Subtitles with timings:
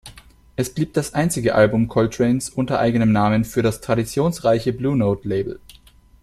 [0.55, 5.59] Es blieb das einzige Album Coltranes unter eigenem Namen für das traditionsreiche Blue-Note-Label.